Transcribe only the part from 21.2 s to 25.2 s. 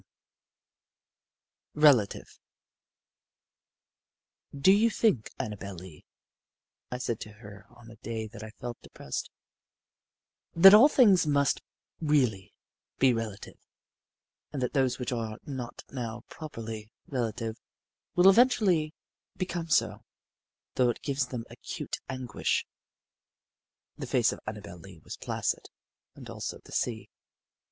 them acute anguish?" The face of Annabel Lee was